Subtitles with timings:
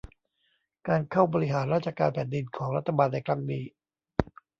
[0.87, 3.63] การเข้าบริหารราชการแผ่นดินของรัฐบาลในครั้งนี้